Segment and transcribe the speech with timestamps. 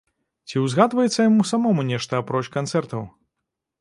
[0.47, 3.09] Ці ўзгадваецца яму самому нешта, апроч канцэртаў?